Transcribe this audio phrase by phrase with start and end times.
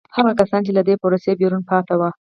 [0.17, 2.09] هغه کسان چې له دې پروسې بیرون پاتې وو.